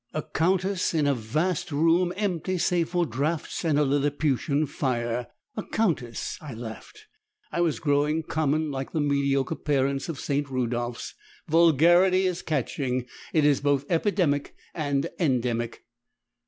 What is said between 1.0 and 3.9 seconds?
a vast room empty save for draughts and a